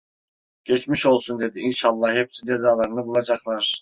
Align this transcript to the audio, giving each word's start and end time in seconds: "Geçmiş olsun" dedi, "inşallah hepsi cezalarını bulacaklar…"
"Geçmiş 0.63 1.05
olsun" 1.05 1.39
dedi, 1.39 1.59
"inşallah 1.59 2.15
hepsi 2.15 2.45
cezalarını 2.47 3.05
bulacaklar…" 3.07 3.69